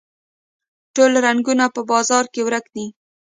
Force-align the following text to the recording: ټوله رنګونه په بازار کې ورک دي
ټوله 0.95 1.19
رنګونه 1.27 1.65
په 1.75 1.81
بازار 1.91 2.25
کې 2.33 2.41
ورک 2.47 2.65
دي 2.75 2.85